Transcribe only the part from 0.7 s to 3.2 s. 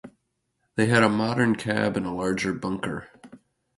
They had a modern cab and a larger bunker.